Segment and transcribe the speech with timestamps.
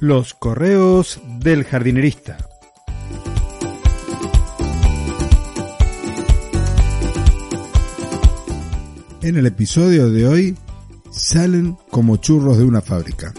[0.00, 2.36] Los correos del jardinerista.
[9.22, 10.58] En el episodio de hoy
[11.10, 13.32] salen como churros de una fábrica.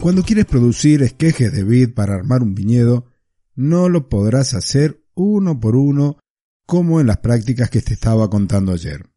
[0.00, 3.06] Cuando quieres producir esquejes de vid para armar un viñedo,
[3.54, 6.18] no lo podrás hacer uno por uno
[6.66, 9.13] como en las prácticas que te estaba contando ayer.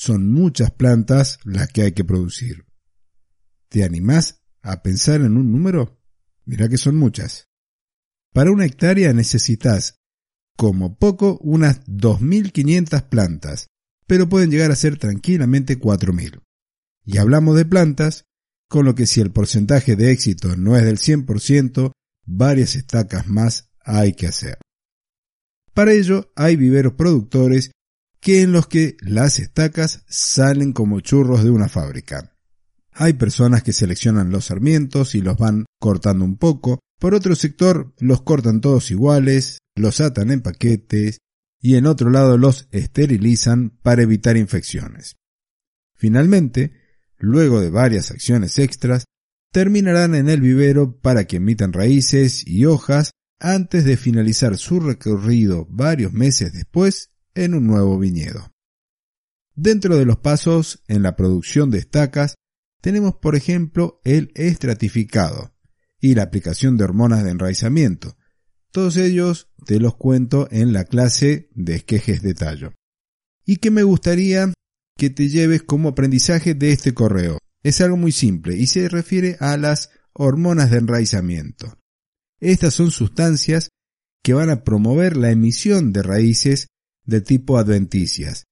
[0.00, 2.64] Son muchas plantas las que hay que producir.
[3.68, 6.00] ¿Te animás a pensar en un número?
[6.44, 7.48] Mira que son muchas.
[8.32, 9.98] Para una hectárea necesitas
[10.56, 13.66] como poco unas 2.500 plantas,
[14.06, 16.42] pero pueden llegar a ser tranquilamente 4.000.
[17.04, 18.22] Y hablamos de plantas,
[18.68, 21.90] con lo que si el porcentaje de éxito no es del 100%,
[22.24, 24.58] varias estacas más hay que hacer.
[25.74, 27.72] Para ello hay viveros productores
[28.28, 32.36] que en los que las estacas salen como churros de una fábrica.
[32.92, 37.94] Hay personas que seleccionan los sarmientos y los van cortando un poco, por otro sector
[37.98, 41.20] los cortan todos iguales, los atan en paquetes
[41.58, 45.16] y en otro lado los esterilizan para evitar infecciones.
[45.94, 46.74] Finalmente,
[47.16, 49.06] luego de varias acciones extras,
[49.54, 55.66] terminarán en el vivero para que emitan raíces y hojas antes de finalizar su recorrido
[55.70, 57.08] varios meses después
[57.44, 58.52] en un nuevo viñedo.
[59.54, 62.34] Dentro de los pasos en la producción de estacas
[62.80, 65.54] tenemos por ejemplo el estratificado
[66.00, 68.16] y la aplicación de hormonas de enraizamiento.
[68.70, 72.72] Todos ellos te los cuento en la clase de esquejes de tallo.
[73.44, 74.52] Y que me gustaría
[74.96, 77.38] que te lleves como aprendizaje de este correo.
[77.62, 81.78] Es algo muy simple y se refiere a las hormonas de enraizamiento.
[82.40, 83.70] Estas son sustancias
[84.22, 86.68] que van a promover la emisión de raíces
[87.08, 88.44] de tipo adventicias.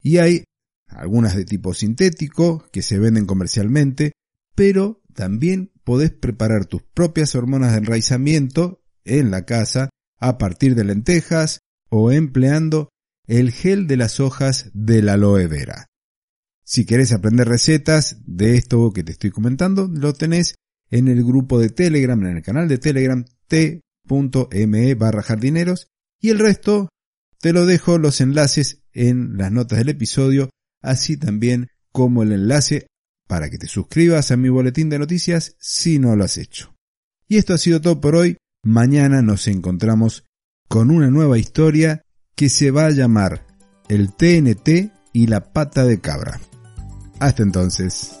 [0.00, 0.44] Y hay
[0.86, 4.12] algunas de tipo sintético que se venden comercialmente,
[4.54, 10.84] pero también podés preparar tus propias hormonas de enraizamiento en la casa a partir de
[10.84, 11.58] lentejas
[11.90, 12.90] o empleando
[13.26, 15.86] el gel de las hojas del aloe vera.
[16.62, 20.54] Si querés aprender recetas de esto que te estoy comentando, lo tenés
[20.90, 25.88] en el grupo de Telegram, en el canal de Telegram t.me barra jardineros
[26.20, 26.88] y el resto
[27.44, 30.48] te lo dejo los enlaces en las notas del episodio,
[30.80, 32.86] así también como el enlace
[33.28, 36.74] para que te suscribas a mi boletín de noticias si no lo has hecho.
[37.28, 38.38] Y esto ha sido todo por hoy.
[38.64, 40.24] Mañana nos encontramos
[40.70, 42.00] con una nueva historia
[42.34, 43.46] que se va a llamar
[43.90, 46.40] El TNT y la pata de cabra.
[47.20, 48.20] Hasta entonces.